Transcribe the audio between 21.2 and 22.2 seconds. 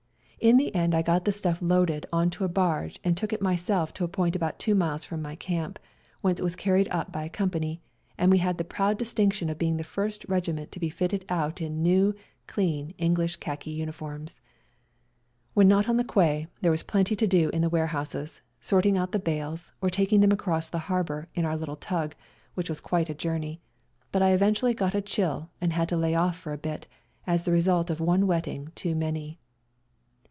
in our little tug,